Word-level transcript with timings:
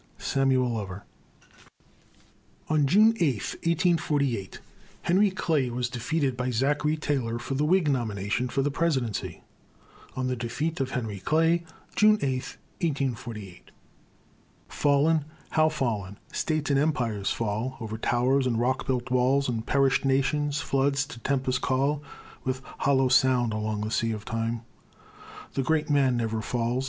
SAMUEL 0.17 0.67
LOVER. 0.67 1.03
On 2.69 2.87
June 2.87 3.13
8, 3.19 3.33
1848, 3.61 4.59
Henry 5.03 5.29
Clay 5.29 5.69
was 5.69 5.91
defeated 5.91 6.35
by 6.35 6.49
Zachary 6.49 6.97
Taylor 6.97 7.37
for 7.37 7.53
the 7.53 7.63
Whig 7.65 7.87
nomination 7.87 8.49
for 8.49 8.63
the 8.63 8.71
presidency. 8.71 9.43
ON 10.15 10.25
THE 10.25 10.35
DEFEAT 10.35 10.79
OF 10.79 10.89
HENRY 10.89 11.19
CLAY 11.19 11.65
[June 11.95 12.17
8, 12.19 12.23
1848] 12.81 13.69
Fallen? 14.67 15.23
How 15.51 15.69
fallen? 15.69 16.17
States 16.33 16.71
and 16.71 16.79
empires 16.79 17.29
fall; 17.29 17.77
O'er 17.79 17.99
towers 17.99 18.47
and 18.47 18.59
rock 18.59 18.87
built 18.87 19.11
walls, 19.11 19.47
And 19.47 19.63
perished 19.67 20.03
nations, 20.03 20.61
floods 20.61 21.05
to 21.05 21.19
tempests 21.19 21.59
call 21.59 22.01
With 22.43 22.63
hollow 22.79 23.07
sound 23.09 23.53
along 23.53 23.81
the 23.81 23.91
sea 23.91 24.13
of 24.13 24.25
time: 24.25 24.61
The 25.53 25.61
great 25.61 25.91
man 25.91 26.17
never 26.17 26.41
falls. 26.41 26.79